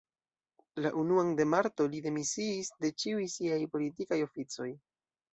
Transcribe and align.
La 0.83 0.91
unuan 1.01 1.27
de 1.39 1.45
marto 1.49 1.85
li 1.91 1.99
demisiis 2.05 2.71
de 2.85 2.91
ĉiuj 3.03 3.27
siaj 3.33 3.59
politikaj 3.75 4.19
oficoj. 4.29 4.71